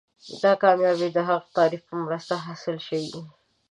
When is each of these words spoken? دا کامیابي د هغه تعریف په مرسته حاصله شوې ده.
دا 0.41 0.51
کامیابي 0.63 1.07
د 1.13 1.17
هغه 1.29 1.45
تعریف 1.57 1.81
په 1.89 1.95
مرسته 2.05 2.33
حاصله 2.45 2.79
شوې 2.87 3.07
ده. 3.13 3.21